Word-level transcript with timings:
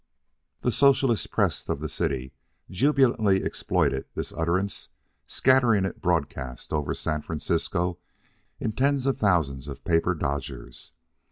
The 0.61 0.71
socialist 0.71 1.29
press 1.29 1.69
of 1.69 1.79
the 1.79 1.87
city 1.87 2.33
jubilantly 2.71 3.43
exploited 3.43 4.05
this 4.15 4.33
utterance, 4.33 4.89
scattering 5.27 5.85
it 5.85 6.01
broadcast 6.01 6.73
over 6.73 6.95
San 6.95 7.21
Francisco 7.21 7.99
in 8.59 8.71
tens 8.71 9.05
of 9.05 9.19
thousands 9.19 9.67
of 9.67 9.83
paper 9.85 10.15
dodgers. 10.15 10.91